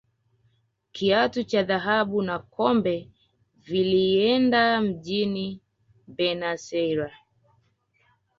kiatu 0.91 1.43
cha 1.43 1.63
dhahabu 1.63 2.21
na 2.21 2.39
kombe 2.39 3.09
vilieenda 3.57 4.81
mjini 4.81 5.61
benus 6.07 6.73
aires 6.73 7.13